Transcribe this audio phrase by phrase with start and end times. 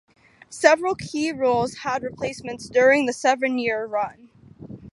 [0.49, 4.31] Several key roles had replacements during the seven-year run.